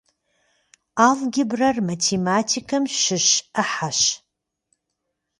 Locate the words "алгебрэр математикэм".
1.07-2.83